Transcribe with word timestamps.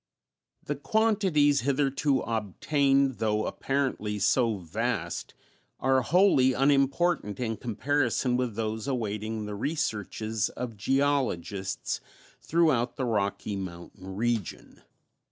The 0.63 0.75
quantities 0.77 1.61
hitherto 1.61 2.21
obtained, 2.21 3.19
though 3.19 3.45
apparently 3.45 4.17
so 4.17 4.57
vast, 4.57 5.35
are 5.79 6.01
wholly 6.01 6.53
unimportant 6.53 7.39
in 7.39 7.55
comparison 7.55 8.35
with 8.35 8.55
those 8.55 8.87
awaiting 8.87 9.45
the 9.45 9.53
researches 9.53 10.49
of 10.49 10.75
geologists 10.75 12.01
throughout 12.41 12.95
the 12.95 13.05
Rocky 13.05 13.55
Mountain 13.55 14.15
region. 14.15 14.81